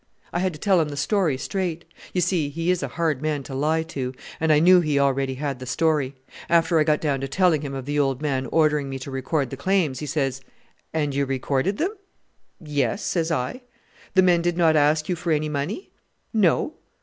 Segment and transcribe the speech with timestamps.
[0.33, 1.85] I had to tell him the story straight.
[2.11, 5.35] You see, he is a hard man to lie to, and I knew he already
[5.35, 6.15] had the story.
[6.49, 9.51] After I got down to telling him of the old man ordering me to record
[9.51, 10.41] the claims, he says,
[10.91, 11.93] 'And you recorded them?'
[12.59, 13.61] 'Yes,' says I.
[14.15, 15.91] 'The men did not ask you for any money?'
[16.33, 16.73] 'No.'